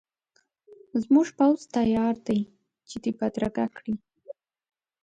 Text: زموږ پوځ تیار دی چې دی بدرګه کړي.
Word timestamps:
زموږ 1.03 1.27
پوځ 1.37 1.59
تیار 1.75 2.15
دی 2.27 2.39
چې 2.89 2.95
دی 3.03 3.11
بدرګه 3.19 3.65
کړي. 3.77 3.93